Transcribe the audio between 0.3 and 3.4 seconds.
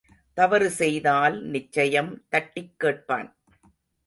தவறு செய்தால், நிச்சயம் தட்டிக் கேட்பான்.